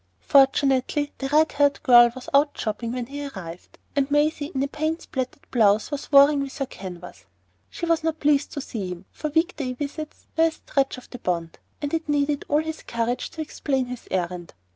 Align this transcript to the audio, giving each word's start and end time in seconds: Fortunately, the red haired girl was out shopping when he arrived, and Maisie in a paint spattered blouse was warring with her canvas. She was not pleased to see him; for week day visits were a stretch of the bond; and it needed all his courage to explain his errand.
Fortunately, 0.25 1.13
the 1.19 1.29
red 1.29 1.51
haired 1.51 1.83
girl 1.83 2.09
was 2.15 2.27
out 2.33 2.57
shopping 2.57 2.91
when 2.93 3.05
he 3.05 3.23
arrived, 3.27 3.77
and 3.95 4.09
Maisie 4.09 4.51
in 4.55 4.63
a 4.63 4.67
paint 4.67 5.03
spattered 5.03 5.45
blouse 5.51 5.91
was 5.91 6.11
warring 6.11 6.39
with 6.41 6.57
her 6.57 6.65
canvas. 6.65 7.25
She 7.69 7.85
was 7.85 8.03
not 8.03 8.19
pleased 8.19 8.51
to 8.53 8.61
see 8.61 8.87
him; 8.87 9.05
for 9.11 9.29
week 9.29 9.55
day 9.57 9.73
visits 9.73 10.25
were 10.35 10.45
a 10.45 10.51
stretch 10.51 10.97
of 10.97 11.11
the 11.11 11.19
bond; 11.19 11.59
and 11.83 11.93
it 11.93 12.09
needed 12.09 12.45
all 12.47 12.61
his 12.63 12.81
courage 12.81 13.29
to 13.29 13.41
explain 13.41 13.85
his 13.85 14.07
errand. 14.09 14.55